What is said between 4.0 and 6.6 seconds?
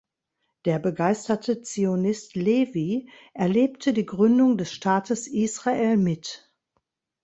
Gründung des Staates Israel mit.